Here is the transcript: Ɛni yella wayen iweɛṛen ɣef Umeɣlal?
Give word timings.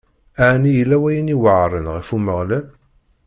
Ɛni 0.51 0.71
yella 0.77 0.97
wayen 1.01 1.33
iweɛṛen 1.33 1.85
ɣef 1.95 2.09
Umeɣlal? 2.15 2.67